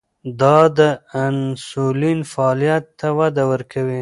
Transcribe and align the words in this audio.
دا 0.41 0.57
د 0.77 0.79
انسولین 1.25 2.19
فعالیت 2.31 2.85
ته 2.99 3.07
وده 3.17 3.43
ورکوي. 3.51 3.99